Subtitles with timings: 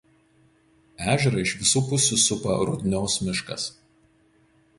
[1.15, 3.69] Ežerą iš visų pusių supa Rudnios miškas.